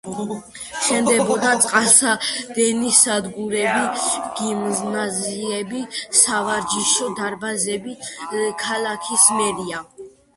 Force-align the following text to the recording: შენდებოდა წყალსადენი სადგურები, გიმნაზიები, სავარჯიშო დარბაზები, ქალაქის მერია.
შენდებოდა 0.83 1.49
წყალსადენი 1.65 2.93
სადგურები, 2.99 4.23
გიმნაზიები, 4.39 5.83
სავარჯიშო 6.21 7.11
დარბაზები, 7.21 7.95
ქალაქის 8.63 9.27
მერია. 9.43 9.83